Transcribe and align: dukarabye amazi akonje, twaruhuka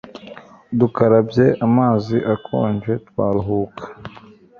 dukarabye 0.79 1.45
amazi 1.67 2.17
akonje, 2.33 2.93
twaruhuka 3.07 3.83